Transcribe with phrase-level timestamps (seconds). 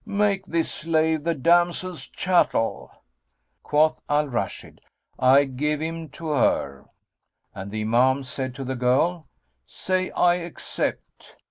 [0.03, 2.91] Make this slave the damsel's chattel."
[3.61, 4.81] Quoth Al Rashid,
[5.19, 6.85] "I give him to her;"
[7.53, 9.27] and the Imam said to the girl,
[9.67, 11.37] "Say: I accept."